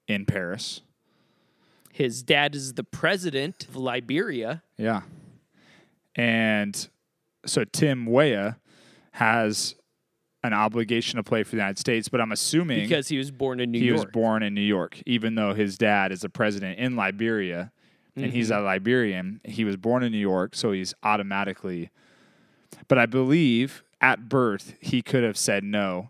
in 0.08 0.26
Paris. 0.26 0.82
His 1.94 2.24
dad 2.24 2.56
is 2.56 2.74
the 2.74 2.84
president 2.84 3.66
of 3.68 3.76
Liberia. 3.76 4.64
Yeah. 4.78 5.02
And 6.16 6.88
so 7.46 7.64
Tim 7.66 8.06
Weah 8.06 8.58
has 9.14 9.76
an 10.44 10.54
obligation 10.54 11.18
to 11.18 11.24
play 11.24 11.44
for 11.44 11.52
the 11.52 11.58
United 11.58 11.78
States, 11.78 12.08
but 12.10 12.20
I'm 12.20 12.32
assuming 12.32 12.80
Because 12.82 13.08
he 13.10 13.18
was 13.18 13.30
born 13.30 13.60
in 13.60 13.72
New 13.72 13.80
he 13.80 13.88
York. 13.88 13.98
was 13.98 14.12
born 14.12 14.42
in 14.44 14.54
New 14.56 14.62
York, 14.62 15.02
even 15.06 15.36
though 15.36 15.54
his 15.54 15.78
dad 15.78 16.12
is 16.12 16.22
the 16.22 16.30
president 16.30 16.80
in 16.80 16.96
Liberia 16.96 17.72
and 18.16 18.26
he's 18.34 18.50
Mm-hmm. 18.50 18.60
a 18.62 18.64
Liberian. 18.66 19.42
He 19.46 19.64
was 19.64 19.78
born 19.78 20.04
in 20.04 20.12
New 20.12 20.18
York, 20.18 20.56
so 20.56 20.72
he's 20.72 20.94
automatically. 21.04 21.92
But 22.88 22.98
I 22.98 23.06
believe 23.06 23.84
at 24.02 24.28
birth 24.30 24.74
he 24.82 25.02
could 25.02 25.24
have 25.24 25.38
said 25.38 25.64
no. 25.64 26.10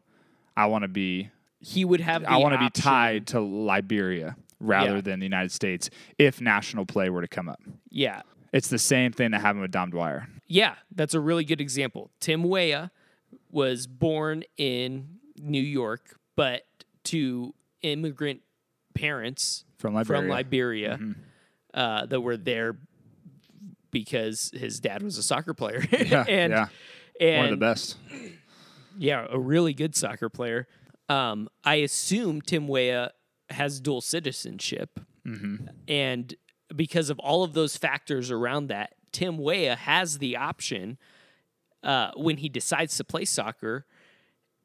I 0.58 0.66
want 0.68 0.84
to 0.84 0.88
be. 0.88 1.30
He 1.62 1.86
would 1.86 2.02
have. 2.02 2.26
I 2.26 2.38
want 2.38 2.54
to 2.54 2.60
be 2.60 2.70
tied 2.70 3.28
to 3.28 3.40
Liberia 3.40 4.36
rather 4.60 4.96
Yeah. 4.96 5.02
than 5.02 5.20
the 5.20 5.26
United 5.26 5.52
States 5.52 5.90
if 6.18 6.42
national 6.42 6.86
play 6.86 7.10
were 7.10 7.22
to 7.22 7.28
come 7.28 7.48
up. 7.50 7.62
Yeah, 7.90 8.22
It's 8.54 8.68
the 8.70 8.78
same 8.80 9.12
thing 9.12 9.32
that 9.32 9.42
happened 9.42 9.62
with 9.62 9.72
Dom 9.72 9.90
Dwyer. 9.92 10.28
yeah, 10.48 10.76
that's 10.94 11.14
a 11.14 11.20
really 11.20 11.44
good 11.46 11.62
example. 11.62 12.12
Tim 12.20 12.44
Weah 12.44 12.92
was 13.50 13.88
born 13.88 14.44
in 14.58 15.20
New 15.40 15.62
York, 15.62 16.20
but 16.36 16.64
to 17.06 17.54
immigrant 17.82 18.42
parents 18.94 19.66
From 19.78 19.94
Liberia. 19.96 20.22
from 20.22 20.30
Liberia 20.30 21.00
uh, 21.74 22.06
that 22.08 22.22
were 22.22 22.38
there 22.38 22.78
because 23.92 24.52
his 24.54 24.80
dad 24.80 25.02
was 25.04 25.18
a 25.18 25.24
soccer 25.24 25.54
player. 25.54 25.84
Yeah, 25.92 26.26
and, 26.28 26.52
yeah, 26.52 26.68
and 27.20 27.38
one 27.38 27.46
of 27.46 27.52
the 27.52 27.58
best. 27.66 27.98
Yeah, 28.98 29.26
a 29.30 29.40
really 29.40 29.74
good 29.74 29.96
soccer 29.96 30.30
player. 30.30 30.68
Um, 31.12 31.50
I 31.64 31.76
assume 31.76 32.42
Tim 32.42 32.68
Weah 32.68 33.12
has 33.50 33.80
dual 33.80 34.02
citizenship, 34.02 35.00
Mm-hmm. 35.28 35.68
and 35.88 36.34
because 36.76 37.10
of 37.12 37.20
all 37.20 37.44
of 37.44 37.54
those 37.54 37.78
factors 37.78 38.32
around 38.32 38.68
that, 38.68 38.96
Tim 39.12 39.38
Weah 39.38 39.76
has 39.76 40.18
the 40.18 40.36
option 40.38 40.98
uh, 41.84 42.12
when 42.16 42.38
he 42.38 42.50
decides 42.50 42.96
to 42.98 43.04
play 43.04 43.26
soccer, 43.26 43.86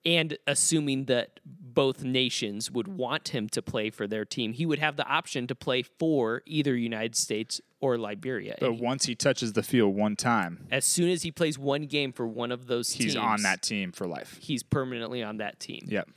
and 0.07 0.39
assuming 0.47 1.07
that 1.07 1.41
both 1.45 2.03
nations 2.03 2.71
would 2.71 2.89
want 2.89 3.29
him 3.29 3.49
to 3.51 3.61
play 3.61 3.91
for 3.91 4.07
their 4.07 4.25
team, 4.25 4.53
he 4.55 4.65
would 4.65 4.79
have 4.79 4.97
the 4.97 5.07
option 5.07 5.47
to 5.49 5.55
play 5.55 5.83
for 5.83 6.43
either 6.47 6.75
United 6.75 7.15
States 7.17 7.61
or 7.81 7.99
Liberia. 7.99 8.57
But 8.61 8.73
he- 8.75 8.81
once 8.81 9.05
he 9.05 9.15
touches 9.15 9.53
the 9.53 9.63
field 9.63 9.95
one 9.95 10.17
time, 10.17 10.67
as 10.71 10.87
soon 10.87 11.11
as 11.11 11.23
he 11.23 11.31
plays 11.31 11.59
one 11.59 11.83
game 11.87 12.13
for 12.13 12.27
one 12.27 12.51
of 12.53 12.67
those 12.67 12.89
teams 12.89 13.05
he's 13.05 13.15
teams, 13.15 13.25
on 13.25 13.43
that 13.43 13.61
team 13.63 13.93
for 13.93 14.07
life. 14.07 14.39
He's 14.41 14.63
permanently 14.63 15.23
on 15.23 15.37
that 15.39 15.61
team. 15.61 15.81
Yep. 15.87 16.09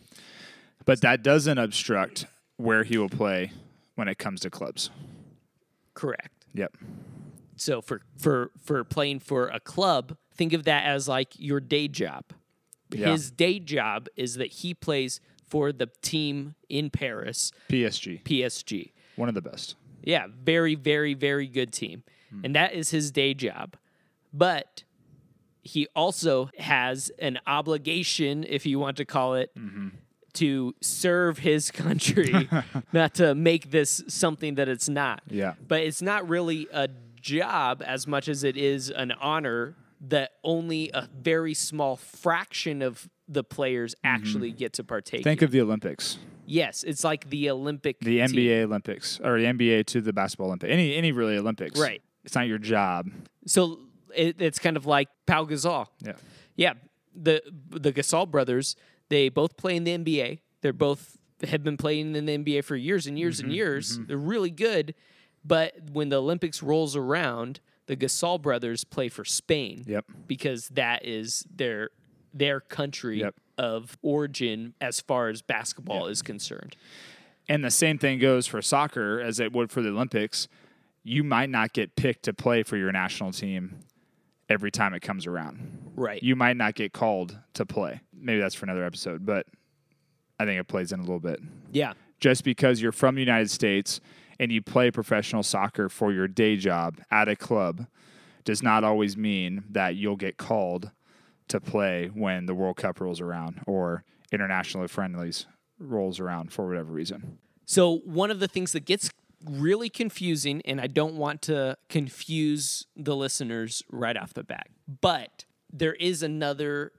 But 0.86 1.01
that 1.01 1.24
doesn't 1.24 1.58
obstruct 1.58 2.25
where 2.55 2.84
he 2.84 2.98
will 2.98 3.10
play 3.10 3.51
when 3.96 4.08
it 4.08 4.17
comes 4.17 4.39
to 4.41 4.50
clubs. 4.50 4.89
Correct. 5.93 6.46
Yep. 6.53 6.77
So 7.58 7.81
for 7.81 8.01
for 8.17 8.51
for 8.63 8.84
playing 8.86 9.19
for 9.19 9.48
a 9.50 9.60
club, 9.60 10.15
think 10.34 10.53
of 10.53 10.63
that 10.63 10.86
as 10.86 11.08
like 11.10 11.34
your 11.38 11.60
day 11.60 11.89
job. 11.89 12.24
Yeah. 12.91 13.12
His 13.12 13.31
day 13.31 13.60
job 13.60 14.08
is 14.15 14.36
that 14.36 14.48
he 14.48 14.74
plays 14.74 15.22
for 15.48 15.72
the 15.72 15.89
team 16.01 16.55
in 16.69 16.89
Paris, 16.89 17.51
PSG, 17.69 18.24
PSG. 18.24 18.91
one 19.15 19.29
of 19.29 19.36
the 19.36 19.41
best. 19.41 19.75
Yeah, 20.03 20.27
very 20.43 20.75
very 20.75 21.13
very 21.13 21.48
good 21.48 21.72
team. 21.72 22.03
Hmm. 22.29 22.46
And 22.46 22.55
that 22.55 22.74
is 22.74 22.91
his 22.91 23.12
day 23.12 23.34
job. 23.34 23.75
But 24.34 24.84
he 25.62 25.88
also 25.96 26.50
has 26.58 27.12
an 27.19 27.39
obligation, 27.46 28.46
if 28.48 28.65
you 28.65 28.79
want 28.79 28.98
to 28.98 29.05
call 29.05 29.36
it, 29.36 29.51
mm-hmm. 29.58 29.89
to 30.34 30.75
serve 30.81 31.39
his 31.39 31.72
country, 31.72 32.50
not 32.93 33.15
to 33.15 33.36
make 33.36 33.72
this 33.72 34.03
something 34.08 34.55
that 34.55 34.67
it's 34.67 34.89
not. 34.89 35.22
Yeah. 35.27 35.53
But 35.67 35.81
it's 35.81 36.01
not 36.01 36.27
really 36.29 36.67
a 36.72 36.89
job 37.22 37.84
as 37.86 38.08
much 38.08 38.27
as 38.27 38.43
it 38.43 38.55
is 38.55 38.89
an 38.89 39.12
honor 39.12 39.75
that 40.01 40.32
only 40.44 40.91
a 40.94 41.10
very 41.13 41.53
small 41.53 41.96
fraction 41.96 42.82
of 42.82 43.10
the 43.27 43.44
players 43.44 43.96
actually 44.03 44.51
get 44.51 44.74
to 44.74 44.84
partake. 44.84 45.24
Think 45.24 45.41
in. 45.41 45.46
of 45.46 45.51
the 45.51 45.62
Olympics, 45.62 46.18
yes, 46.46 46.84
it's 46.84 47.03
like 47.03 47.29
the 47.29 47.50
Olympic 47.50 48.00
the 48.00 48.18
team. 48.18 48.27
NBA 48.27 48.63
Olympics, 48.63 49.20
or 49.24 49.39
the 49.39 49.46
NBA 49.46 49.86
to 49.88 50.01
the 50.01 50.13
basketball 50.13 50.48
Olympics. 50.48 50.72
Any 50.72 50.96
any 50.96 51.12
really 51.12 51.38
Olympics. 51.38 51.79
Right. 51.79 52.01
It's 52.24 52.36
not 52.36 52.48
your 52.48 52.58
job. 52.58 53.10
So 53.46 53.79
it, 54.15 54.41
it's 54.41 54.60
kind 54.60 54.77
of 54.77 54.86
like 54.86 55.10
Pau 55.25 55.46
Gasol. 55.46 55.88
Yeah. 56.01 56.13
Yeah, 56.56 56.74
the 57.15 57.41
the 57.70 57.94
Gasol 57.94 58.29
brothers, 58.29 58.75
they 59.10 59.29
both 59.29 59.58
play 59.58 59.75
in 59.75 59.84
the 59.84 59.98
NBA. 59.98 60.39
They're 60.62 60.74
both 60.74 61.18
have 61.48 61.63
been 61.63 61.77
playing 61.77 62.15
in 62.15 62.25
the 62.25 62.38
NBA 62.38 62.63
for 62.65 62.75
years 62.75 63.08
and 63.08 63.18
years 63.18 63.38
Mm-hmm, 63.38 63.46
and 63.46 63.56
years. 63.56 64.00
They're 64.08 64.18
really 64.18 64.50
good, 64.51 64.94
but 65.46 65.74
when 65.94 66.10
the 66.10 66.18
Olympics 66.22 66.62
rolls 66.62 66.96
around, 66.98 67.62
the 67.89 67.98
Gasol 67.98 68.39
brothers 68.39 68.84
play 68.84 69.10
for 69.10 69.25
Spain. 69.25 69.84
Yep. 69.88 70.05
Because 70.27 70.69
that 70.69 71.03
is 71.05 71.43
their 71.53 71.89
their 72.34 72.60
country 72.60 73.22
Yep. 73.22 73.34
of 73.58 73.98
origin 74.03 74.75
as 74.79 75.01
far 75.01 75.29
as 75.29 75.41
basketball 75.41 76.05
is 76.05 76.22
concerned. 76.22 76.75
And 77.50 77.63
the 77.65 77.72
same 77.72 77.98
thing 77.98 78.19
goes 78.19 78.46
for 78.46 78.62
soccer 78.62 79.19
as 79.19 79.39
it 79.39 79.51
would 79.51 79.72
for 79.72 79.81
the 79.81 79.89
Olympics. 79.89 80.48
You 81.03 81.24
might 81.24 81.50
not 81.50 81.74
get 81.74 81.96
picked 81.96 82.24
to 82.25 82.34
play 82.34 82.62
for 82.62 82.77
your 82.77 82.91
national 82.91 83.31
team 83.31 83.79
every 84.48 84.69
time 84.69 84.93
it 84.93 85.00
comes 85.01 85.25
around. 85.25 85.91
Right. 85.96 86.22
You 86.22 86.36
might 86.36 86.58
not 86.58 86.75
get 86.75 86.93
called 86.93 87.39
to 87.55 87.65
play. 87.65 88.01
Maybe 88.13 88.39
that's 88.39 88.53
for 88.53 88.65
another 88.65 88.84
episode, 88.86 89.25
but 89.25 89.48
I 90.39 90.46
think 90.46 90.60
it 90.60 90.67
plays 90.67 90.91
in 90.91 91.00
a 91.00 91.03
little 91.03 91.19
bit. 91.19 91.39
yeah. 91.72 91.93
Just 92.19 92.43
because 92.43 92.81
you're 92.81 92.91
from 92.91 93.15
the 93.15 93.22
United 93.22 93.50
States 93.50 94.01
and 94.39 94.51
you 94.51 94.62
play 94.62 94.89
professional 94.91 95.43
soccer 95.43 95.89
for 95.89 96.12
your 96.12 96.27
day 96.27 96.55
job 96.55 97.00
at 97.12 97.27
a 97.27 97.36
club 97.36 97.88
does 98.46 98.63
not 98.63 98.84
always 98.84 99.17
mean 99.17 99.63
that 99.69 99.96
you'll 99.96 100.15
get 100.15 100.38
called 100.38 100.91
to 101.50 101.60
play 101.60 102.10
when 102.13 102.46
the 102.46 102.55
World 102.55 102.77
Cup 102.77 103.01
rolls 103.01 103.19
around 103.19 103.62
or 103.67 104.03
international 104.31 104.88
friendlies 104.88 105.46
rolls 105.79 106.19
around 106.19 106.53
for 106.53 106.67
whatever 106.67 106.91
reason. 106.91 107.39
So 107.65 107.98
one 108.05 108.31
of 108.31 108.39
the 108.39 108.48
things 108.48 108.72
that 108.74 108.86
gets 108.86 109.10
really 109.46 109.89
confusing, 109.89 110.62
and 110.65 110.81
I 110.81 110.88
don't 110.88 111.15
want 111.15 111.41
to 111.43 111.77
confuse 111.88 112.86
the 112.96 113.15
listeners 113.15 113.84
right 113.91 114.17
off 114.17 114.34
the 114.34 114.43
bat, 114.43 114.67
but 115.01 115.46
there 115.72 115.93
is 115.93 116.24
another 116.24 116.91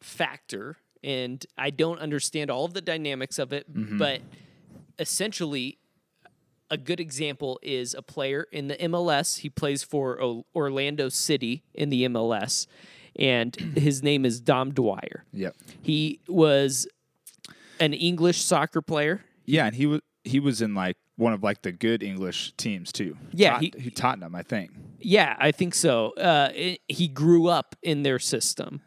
factor, 0.00 0.76
and 1.02 1.44
I 1.56 1.70
don't 1.70 1.98
understand 2.00 2.50
all 2.50 2.64
of 2.64 2.74
the 2.74 2.80
dynamics 2.80 3.38
of 3.38 3.52
it, 3.52 3.72
mm-hmm. 3.72 3.98
but 3.98 4.20
essentially. 4.98 5.78
A 6.70 6.76
good 6.76 6.98
example 7.00 7.58
is 7.62 7.94
a 7.94 8.02
player 8.02 8.46
in 8.50 8.68
the 8.68 8.74
MLS. 8.76 9.38
He 9.38 9.48
plays 9.48 9.82
for 9.84 10.20
O- 10.20 10.46
Orlando 10.54 11.08
City 11.08 11.62
in 11.74 11.90
the 11.90 12.04
MLS, 12.08 12.66
and 13.14 13.54
his 13.76 14.02
name 14.02 14.24
is 14.24 14.40
Dom 14.40 14.72
Dwyer. 14.72 15.24
Yep. 15.32 15.54
He 15.80 16.20
was 16.28 16.88
an 17.78 17.92
English 17.92 18.42
soccer 18.42 18.82
player. 18.82 19.24
Yeah, 19.44 19.66
and 19.66 19.76
he 19.76 19.86
was 19.86 20.00
he 20.24 20.40
was 20.40 20.60
in 20.60 20.74
like 20.74 20.96
one 21.14 21.32
of 21.32 21.42
like 21.44 21.62
the 21.62 21.70
good 21.70 22.02
English 22.02 22.52
teams 22.56 22.90
too. 22.90 23.16
Yeah, 23.32 23.52
Tot- 23.60 23.62
he- 23.78 23.90
Tottenham, 23.90 24.34
I 24.34 24.42
think. 24.42 24.72
Yeah, 24.98 25.36
I 25.38 25.52
think 25.52 25.72
so. 25.74 26.10
Uh, 26.14 26.50
it- 26.52 26.80
he 26.88 27.06
grew 27.06 27.46
up 27.46 27.76
in 27.80 28.02
their 28.02 28.18
system, 28.18 28.80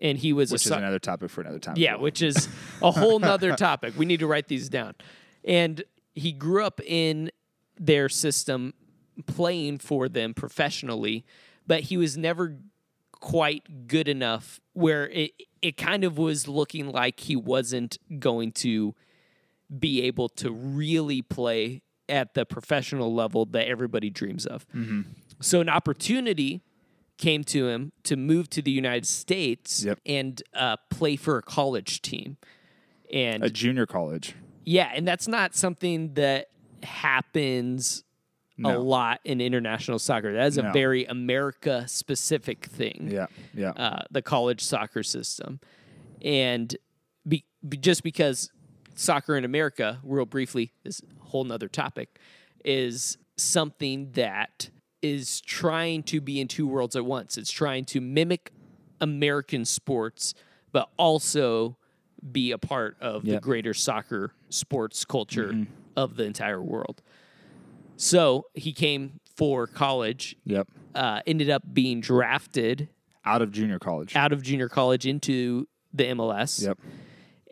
and 0.00 0.16
he 0.16 0.32
was 0.32 0.52
Which 0.52 0.64
a 0.66 0.68
is 0.68 0.76
another 0.76 1.00
topic 1.00 1.28
for 1.30 1.40
another 1.40 1.58
time. 1.58 1.74
yeah, 1.76 1.96
which 1.96 2.22
is 2.22 2.48
a 2.80 2.92
whole 2.92 3.18
nother 3.18 3.56
topic. 3.56 3.94
We 3.96 4.06
need 4.06 4.20
to 4.20 4.28
write 4.28 4.46
these 4.46 4.68
down. 4.68 4.94
And 5.44 5.82
he 6.14 6.32
grew 6.32 6.64
up 6.64 6.80
in 6.86 7.30
their 7.78 8.08
system, 8.08 8.72
playing 9.26 9.78
for 9.78 10.08
them 10.08 10.34
professionally, 10.34 11.24
but 11.66 11.80
he 11.84 11.96
was 11.96 12.16
never 12.16 12.56
quite 13.12 13.86
good 13.88 14.06
enough 14.08 14.60
where 14.74 15.08
it 15.08 15.32
it 15.62 15.76
kind 15.78 16.04
of 16.04 16.18
was 16.18 16.46
looking 16.46 16.90
like 16.92 17.20
he 17.20 17.34
wasn't 17.34 17.96
going 18.18 18.52
to 18.52 18.94
be 19.78 20.02
able 20.02 20.28
to 20.28 20.50
really 20.52 21.22
play 21.22 21.80
at 22.06 22.34
the 22.34 22.44
professional 22.44 23.14
level 23.14 23.46
that 23.46 23.66
everybody 23.66 24.10
dreams 24.10 24.44
of. 24.44 24.66
So 25.40 25.60
an 25.62 25.70
opportunity 25.70 26.60
came 27.16 27.44
to 27.44 27.68
him 27.68 27.92
to 28.02 28.14
move 28.16 28.50
to 28.50 28.60
the 28.60 28.70
United 28.70 29.06
States 29.06 29.82
Yep. 29.84 30.00
and 30.04 30.42
uh, 30.52 30.76
play 30.90 31.16
for 31.16 31.38
a 31.38 31.42
college 31.42 32.02
team. 32.02 32.36
And 33.10 33.42
a 33.42 33.48
junior 33.48 33.86
college. 33.86 34.34
Yeah, 34.64 34.90
and 34.94 35.06
that's 35.06 35.28
not 35.28 35.54
something 35.54 36.14
that 36.14 36.48
happens 36.82 38.04
a 38.64 38.78
lot 38.78 39.20
in 39.24 39.40
international 39.40 39.98
soccer. 39.98 40.32
That 40.32 40.46
is 40.46 40.58
a 40.58 40.70
very 40.72 41.04
America 41.06 41.88
specific 41.88 42.66
thing 42.66 43.08
Yeah, 43.10 43.26
yeah. 43.52 43.70
uh, 43.70 44.02
the 44.10 44.22
college 44.22 44.60
soccer 44.62 45.02
system. 45.02 45.58
And 46.22 46.74
b- 47.26 47.44
just 47.80 48.02
because 48.04 48.50
soccer 48.94 49.36
in 49.36 49.44
America, 49.44 49.98
real 50.04 50.24
briefly, 50.24 50.72
this 50.84 51.00
whole 51.18 51.42
nother 51.44 51.68
topic, 51.68 52.18
is 52.64 53.18
something 53.36 54.12
that 54.12 54.70
is 55.02 55.40
trying 55.40 56.02
to 56.04 56.20
be 56.20 56.40
in 56.40 56.46
two 56.48 56.66
worlds 56.66 56.94
at 56.94 57.04
once. 57.04 57.36
It's 57.36 57.50
trying 57.50 57.84
to 57.86 58.00
mimic 58.00 58.52
American 59.00 59.64
sports, 59.64 60.32
but 60.72 60.90
also 60.96 61.76
be 62.32 62.52
a 62.52 62.58
part 62.58 62.96
of 63.00 63.24
the 63.24 63.38
greater 63.40 63.74
soccer 63.74 64.32
sports 64.48 65.04
culture 65.04 65.66
of 65.96 66.16
the 66.16 66.24
entire 66.24 66.62
world. 66.62 67.02
So 67.96 68.46
he 68.54 68.72
came 68.72 69.20
for 69.36 69.66
college, 69.66 70.36
Yep. 70.44 70.68
uh, 70.94 71.20
ended 71.26 71.50
up 71.50 71.62
being 71.72 72.00
drafted 72.00 72.88
Out 73.24 73.42
of 73.42 73.52
junior 73.52 73.78
college. 73.78 74.16
out 74.16 74.32
of 74.32 74.42
junior 74.42 74.68
college 74.68 75.06
into 75.06 75.68
the 75.92 76.04
MLS 76.04 76.62
Yep. 76.64 76.78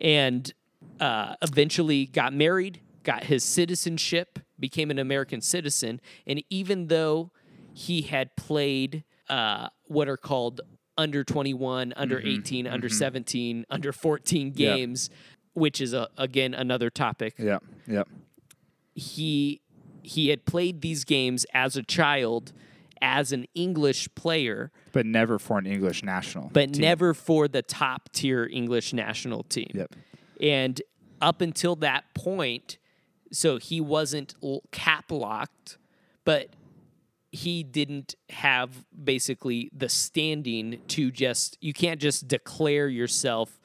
and 0.01 0.53
uh, 0.99 1.35
eventually 1.41 2.05
got 2.05 2.33
married, 2.33 2.81
got 3.03 3.25
his 3.25 3.43
citizenship, 3.43 4.39
became 4.59 4.91
an 4.91 4.99
American 4.99 5.41
citizen. 5.41 5.99
And 6.27 6.43
even 6.49 6.87
though 6.87 7.31
he 7.73 8.01
had 8.03 8.35
played 8.35 9.03
uh, 9.29 9.69
what 9.85 10.07
are 10.09 10.17
called 10.17 10.61
under 10.97 11.23
21, 11.23 11.93
under 11.95 12.17
mm-hmm, 12.19 12.27
18, 12.27 12.67
under 12.67 12.87
mm-hmm. 12.87 12.97
17, 12.97 13.65
under 13.69 13.91
14 13.91 14.53
Yeah. 14.55 14.75
games, 14.75 15.09
which 15.53 15.81
is 15.81 15.93
a, 15.93 16.09
again 16.17 16.53
another 16.53 16.89
topic, 16.89 17.35
Yeah. 17.37 17.59
Yeah. 17.87 18.03
he 18.95 19.61
he 20.05 20.27
had 20.29 20.45
played 20.45 20.81
these 20.81 21.05
games 21.05 21.45
as 21.53 21.77
a 21.77 21.83
child 21.83 22.51
as 23.01 23.31
an 23.31 23.45
English 23.55 24.13
player, 24.15 24.71
But 24.91 25.05
never 25.05 25.39
for 25.39 25.57
an 25.57 25.65
English 25.65 26.03
national. 26.03 26.49
but 26.53 26.73
team. 26.73 26.81
never 26.81 27.13
for 27.13 27.47
the 27.47 27.61
top 27.61 28.09
tier 28.11 28.47
English 28.51 28.91
national 28.93 29.43
team. 29.43 29.69
Yep. 29.73 29.95
And 30.41 30.81
up 31.21 31.39
until 31.41 31.75
that 31.77 32.13
point, 32.13 32.77
so 33.31 33.57
he 33.57 33.79
wasn't 33.81 34.35
cap 34.71 35.11
locked, 35.11 35.77
but 36.25 36.49
he 37.33 37.63
didn't 37.63 38.13
have 38.29 38.85
basically 39.03 39.71
the 39.75 39.89
standing 39.89 40.79
to 40.87 41.09
just, 41.11 41.57
you 41.61 41.73
can't 41.73 41.99
just 41.99 42.27
declare 42.27 42.87
yourself. 42.87 43.59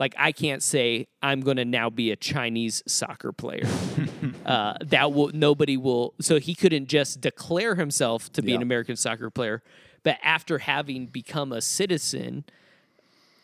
Like, 0.00 0.16
I 0.18 0.32
can't 0.32 0.60
say, 0.60 1.06
I'm 1.22 1.40
going 1.40 1.58
to 1.58 1.64
now 1.64 1.90
be 1.90 2.10
a 2.10 2.16
Chinese 2.16 2.82
soccer 2.88 3.30
player. 3.30 3.68
uh, 4.44 4.74
that 4.80 5.12
will, 5.12 5.30
nobody 5.32 5.76
will, 5.76 6.14
so 6.20 6.40
he 6.40 6.56
couldn't 6.56 6.88
just 6.88 7.20
declare 7.20 7.76
himself 7.76 8.32
to 8.32 8.42
be 8.42 8.52
an 8.52 8.62
American 8.62 8.96
soccer 8.96 9.30
player. 9.30 9.62
But 10.02 10.18
after 10.20 10.58
having 10.58 11.06
become 11.06 11.52
a 11.52 11.62
citizen, 11.62 12.44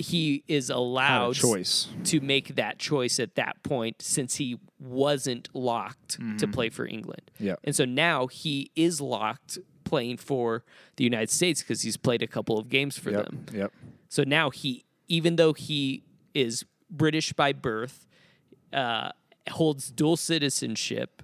he 0.00 0.42
is 0.48 0.70
allowed 0.70 1.34
choice. 1.34 1.88
to 2.04 2.20
make 2.20 2.54
that 2.56 2.78
choice 2.78 3.20
at 3.20 3.34
that 3.36 3.62
point 3.62 4.00
since 4.02 4.36
he 4.36 4.58
wasn't 4.78 5.48
locked 5.54 6.18
to 6.38 6.48
play 6.48 6.68
for 6.70 6.86
England. 6.86 7.30
Yep. 7.38 7.60
And 7.64 7.76
so 7.76 7.84
now 7.84 8.26
he 8.26 8.70
is 8.74 9.00
locked 9.00 9.58
playing 9.84 10.16
for 10.16 10.64
the 10.96 11.04
United 11.04 11.30
States 11.30 11.62
because 11.62 11.82
he's 11.82 11.96
played 11.96 12.22
a 12.22 12.26
couple 12.26 12.58
of 12.58 12.68
games 12.68 12.96
for 12.98 13.10
Yep. 13.10 13.24
them. 13.26 13.46
Yep. 13.52 13.72
So 14.08 14.24
now 14.24 14.50
he, 14.50 14.84
even 15.08 15.36
though 15.36 15.52
he 15.52 16.02
is 16.34 16.64
British 16.90 17.32
by 17.32 17.52
birth, 17.52 18.06
uh, 18.72 19.10
holds 19.50 19.90
dual 19.90 20.16
citizenship, 20.16 21.22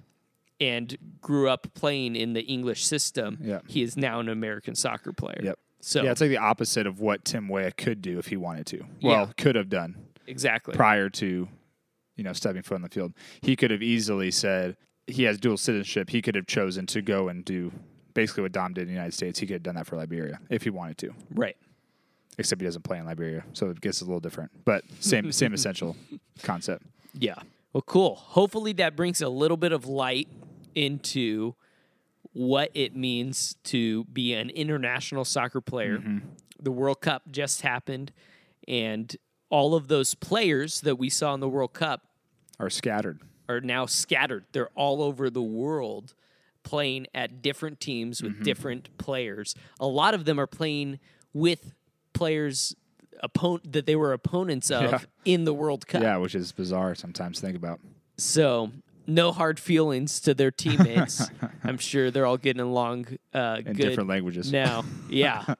and 0.59 0.97
grew 1.21 1.47
up 1.49 1.67
playing 1.75 2.15
in 2.15 2.33
the 2.33 2.41
English 2.41 2.83
system, 2.83 3.37
Yep. 3.43 3.65
he 3.67 3.83
is 3.83 3.95
now 3.95 4.19
an 4.19 4.27
American 4.27 4.73
soccer 4.75 5.13
player. 5.13 5.39
Yep. 5.43 5.59
So 5.79 6.03
yeah, 6.03 6.11
it's 6.11 6.21
like 6.21 6.29
the 6.29 6.37
opposite 6.37 6.87
of 6.87 6.99
what 6.99 7.23
Tim 7.25 7.47
Weah 7.47 7.71
could 7.71 8.01
do 8.01 8.19
if 8.19 8.27
he 8.27 8.37
wanted 8.37 8.65
to. 8.67 8.77
Yeah. 8.77 9.09
Well, 9.09 9.31
could 9.37 9.55
have 9.55 9.69
done 9.69 9.95
exactly. 10.25 10.73
prior 10.73 11.09
to, 11.09 11.47
you 12.15 12.23
know, 12.23 12.33
stepping 12.33 12.63
foot 12.63 12.75
on 12.75 12.81
the 12.81 12.89
field. 12.89 13.13
He 13.41 13.55
could 13.55 13.71
have 13.71 13.83
easily 13.83 14.31
said 14.31 14.75
he 15.05 15.23
has 15.23 15.37
dual 15.37 15.57
citizenship. 15.57 16.09
He 16.09 16.21
could 16.21 16.35
have 16.35 16.47
chosen 16.47 16.85
to 16.87 17.01
go 17.01 17.29
and 17.29 17.45
do 17.45 17.71
basically 18.13 18.43
what 18.43 18.51
Dom 18.51 18.73
did 18.73 18.81
in 18.81 18.87
the 18.87 18.93
United 18.93 19.13
States. 19.13 19.39
He 19.39 19.45
could 19.45 19.53
have 19.53 19.63
done 19.63 19.75
that 19.75 19.87
for 19.87 19.95
Liberia 19.95 20.39
if 20.49 20.63
he 20.63 20.69
wanted 20.69 20.97
to. 20.99 21.13
right. 21.33 21.55
Except 22.39 22.61
he 22.61 22.67
doesn't 22.67 22.83
play 22.83 22.99
in 22.99 23.05
Liberia, 23.07 23.43
so 23.53 23.67
it 23.71 23.81
gets 23.81 24.01
a 24.01 24.05
little 24.05 24.19
different. 24.19 24.51
But 24.63 24.83
same 24.99 25.31
same 25.31 25.55
essential 25.55 25.95
concept. 26.43 26.83
Yeah. 27.15 27.33
Well, 27.73 27.81
cool. 27.81 28.13
Hopefully 28.13 28.73
that 28.73 28.95
brings 28.95 29.23
a 29.23 29.29
little 29.29 29.57
bit 29.57 29.71
of 29.71 29.87
light 29.87 30.27
into 30.75 31.55
what 32.37 32.69
it 32.75 32.95
means 32.95 33.55
to 33.63 34.03
be 34.05 34.35
an 34.35 34.51
international 34.51 35.25
soccer 35.25 35.59
player. 35.59 35.97
Mm-hmm. 35.97 36.19
The 36.61 36.71
World 36.71 37.01
Cup 37.01 37.23
just 37.31 37.61
happened, 37.61 38.11
and 38.67 39.15
all 39.49 39.73
of 39.73 39.87
those 39.87 40.13
players 40.13 40.81
that 40.81 40.97
we 40.97 41.09
saw 41.09 41.33
in 41.33 41.39
the 41.39 41.49
World 41.49 41.73
Cup 41.73 42.03
Are 42.59 42.69
scattered. 42.69 43.21
are 43.49 43.59
now 43.59 43.87
scattered. 43.87 44.45
They're 44.51 44.69
all 44.75 45.01
over 45.01 45.31
the 45.31 45.41
world 45.41 46.13
playing 46.61 47.07
at 47.15 47.41
different 47.41 47.79
teams 47.79 48.21
with 48.21 48.33
mm-hmm. 48.33 48.43
different 48.43 48.97
players. 48.99 49.55
A 49.79 49.87
lot 49.87 50.13
of 50.13 50.25
them 50.25 50.39
are 50.39 50.47
playing 50.47 50.99
with 51.33 51.73
players 52.13 52.75
opponent 53.23 53.73
that 53.73 53.87
they 53.87 53.95
were 53.95 54.13
opponents 54.13 54.69
of 54.69 54.91
Yeah. 54.91 54.99
in 55.25 55.45
the 55.45 55.55
World 55.55 55.87
Cup. 55.87 56.03
Yeah, 56.03 56.17
which 56.17 56.35
is 56.35 56.51
bizarre 56.51 56.93
sometimes 56.93 57.39
to 57.39 57.47
think 57.47 57.57
about. 57.57 57.79
So 58.17 58.71
no 59.07 59.31
hard 59.31 59.59
feelings 59.59 60.19
to 60.21 60.33
their 60.33 60.51
teammates. 60.51 61.29
I'm 61.63 61.77
sure 61.77 62.11
they're 62.11 62.25
all 62.25 62.37
getting 62.37 62.61
along 62.61 63.17
uh, 63.33 63.61
In 63.65 63.73
different 63.75 64.09
languages. 64.09 64.51
now. 64.51 64.83
Yeah. 65.09 65.55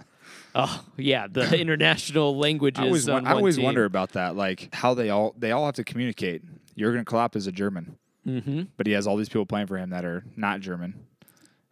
oh 0.53 0.83
yeah, 0.97 1.27
the 1.27 1.57
international 1.59 2.37
languages. 2.37 2.79
I 2.83 2.85
always, 2.85 3.07
I 3.09 3.31
always 3.33 3.59
wonder 3.59 3.85
about 3.85 4.11
that, 4.13 4.35
like 4.35 4.73
how 4.73 4.93
they 4.93 5.09
all 5.09 5.33
they 5.37 5.51
all 5.51 5.65
have 5.65 5.75
to 5.75 5.83
communicate. 5.83 6.43
Jurgen 6.77 7.05
Klopp 7.05 7.35
is 7.35 7.47
a 7.47 7.51
German, 7.51 7.97
Mm-hmm. 8.27 8.63
but 8.75 8.85
he 8.87 8.91
has 8.93 9.07
all 9.07 9.15
these 9.15 9.29
people 9.29 9.45
playing 9.45 9.67
for 9.67 9.77
him 9.77 9.91
that 9.91 10.03
are 10.03 10.23
not 10.35 10.59
German. 10.59 11.05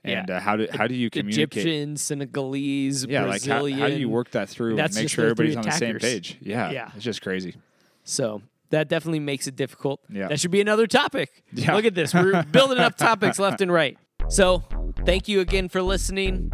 Yeah. 0.06 0.20
And 0.20 0.30
uh, 0.32 0.40
how 0.40 0.56
do 0.56 0.68
how 0.72 0.88
do 0.88 0.94
you 0.96 1.10
communicate? 1.10 1.58
Egyptian, 1.66 1.98
Senegalese, 1.98 3.06
yeah, 3.06 3.26
like 3.26 3.44
how, 3.44 3.66
how 3.68 3.88
do 3.88 3.98
you 4.00 4.08
work 4.08 4.32
that 4.32 4.48
through 4.50 4.78
and 4.80 4.96
make 4.96 5.10
sure 5.10 5.26
everybody's 5.26 5.56
on 5.58 5.64
the 5.64 5.72
same 5.72 5.98
page? 6.00 6.38
Yeah, 6.42 6.70
Yeah. 6.72 6.92
it's 6.96 7.04
just 7.04 7.22
crazy. 7.22 7.56
So 8.04 8.42
that 8.70 8.88
definitely 8.90 9.20
makes 9.20 9.48
it 9.48 9.56
difficult. 9.56 10.02
Yeah. 10.10 10.28
That 10.28 10.40
should 10.40 10.52
be 10.52 10.62
another 10.62 10.88
topic. 10.88 11.44
Yeah. 11.54 11.74
Look 11.76 11.86
at 11.86 11.96
this. 11.96 12.14
We're 12.14 12.44
building 12.52 12.80
up 12.80 12.98
topics 12.98 13.40
left 13.40 13.62
and 13.62 13.72
right. 13.72 13.98
So 14.30 14.64
thank 15.06 15.28
you 15.28 15.40
again 15.40 15.70
for 15.70 15.82
listening 15.82 16.52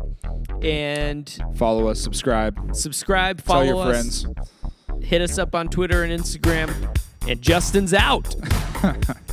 and 0.61 1.33
Follow 1.55 1.87
us, 1.87 1.99
subscribe, 2.01 2.75
subscribe, 2.75 3.37
tell 3.37 3.45
follow 3.45 3.63
your 3.65 3.81
us. 3.83 4.23
friends. 4.23 4.27
Hit 5.03 5.21
us 5.21 5.37
up 5.37 5.55
on 5.55 5.69
Twitter 5.69 6.03
and 6.03 6.11
Instagram. 6.11 6.97
And 7.27 7.41
Justin's 7.41 7.93
out. 7.93 8.35